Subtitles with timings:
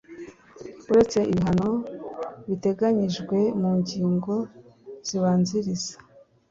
[0.91, 1.69] Uretse ibihano
[2.47, 4.33] biteganyijwe mu ngingo
[5.07, 5.93] zibanziriza